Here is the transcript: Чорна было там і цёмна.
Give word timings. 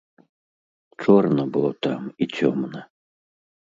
Чорна 1.03 1.45
было 1.57 1.71
там 1.89 2.01
і 2.21 2.29
цёмна. 2.41 2.79